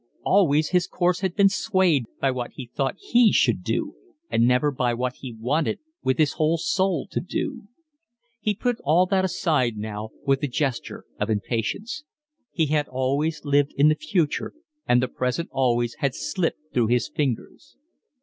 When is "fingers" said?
17.07-17.77